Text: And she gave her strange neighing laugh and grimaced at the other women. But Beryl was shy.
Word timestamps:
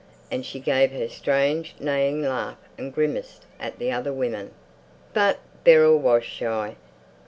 And 0.31 0.43
she 0.43 0.59
gave 0.59 0.91
her 0.93 1.07
strange 1.09 1.75
neighing 1.79 2.23
laugh 2.23 2.57
and 2.75 2.91
grimaced 2.91 3.45
at 3.59 3.77
the 3.77 3.91
other 3.91 4.11
women. 4.11 4.49
But 5.13 5.37
Beryl 5.63 5.99
was 5.99 6.23
shy. 6.23 6.75